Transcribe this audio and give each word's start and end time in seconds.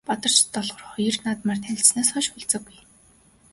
Бадарч 0.09 0.37
Долгор 0.55 0.81
хоёр 0.91 1.15
наадмаар 1.23 1.59
танилцсанаас 1.63 2.09
хойш 2.11 2.27
уулзаагүй. 2.29 2.77